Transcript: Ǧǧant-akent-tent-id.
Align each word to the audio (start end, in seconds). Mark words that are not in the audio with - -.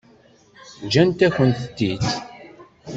Ǧǧant-akent-tent-id. 0.83 2.03